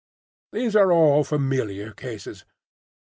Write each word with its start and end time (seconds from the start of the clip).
These 0.51 0.75
are 0.75 0.91
all 0.91 1.23
familiar 1.23 1.91
cases. 1.91 2.43